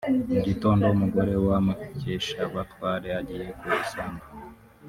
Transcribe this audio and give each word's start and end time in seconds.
Mu 0.31 0.39
gitondo 0.47 0.83
umugore 0.95 1.33
wa 1.47 1.57
Mukeshabatware 1.65 3.07
agiye 3.19 3.47
ku 3.59 3.65
isambu 3.81 4.23